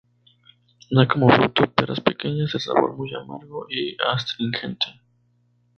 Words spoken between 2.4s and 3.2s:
de sabor muy